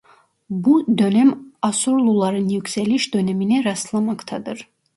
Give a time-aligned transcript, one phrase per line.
[0.49, 4.67] Bu dönem Asurluların yükseliş dönemine rastlamaktadır.